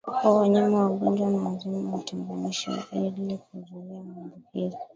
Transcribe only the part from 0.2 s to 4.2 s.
Wanyama wagonjwa na wazima watenganishwe ili kuzuia